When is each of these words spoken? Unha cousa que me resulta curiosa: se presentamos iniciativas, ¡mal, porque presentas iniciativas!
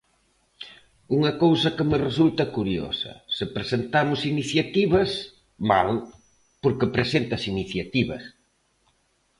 Unha 1.17 1.31
cousa 1.43 1.73
que 1.75 1.87
me 1.89 1.97
resulta 2.07 2.51
curiosa: 2.57 3.11
se 3.35 3.45
presentamos 3.55 4.19
iniciativas, 4.33 5.09
¡mal, 5.71 5.89
porque 6.61 6.93
presentas 6.95 7.43
iniciativas! 7.53 8.23